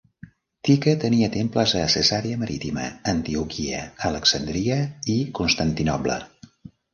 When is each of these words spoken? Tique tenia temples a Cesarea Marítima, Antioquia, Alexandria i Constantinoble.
Tique 0.67 0.93
tenia 1.01 1.27
temples 1.35 1.73
a 1.81 1.81
Cesarea 1.95 2.39
Marítima, 2.43 2.85
Antioquia, 3.13 3.83
Alexandria 4.13 4.79
i 5.19 5.19
Constantinoble. 5.43 6.19